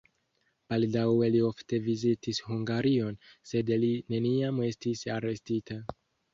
Baldaŭe 0.73 1.27
li 1.35 1.41
ofte 1.49 1.79
vizitis 1.89 2.41
Hungarion, 2.47 3.21
sed 3.53 3.71
li 3.87 3.93
neniam 4.17 4.65
estis 4.73 5.07
arestita. 5.21 5.83